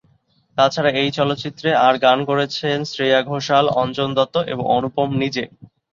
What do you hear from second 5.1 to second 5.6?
নিজে।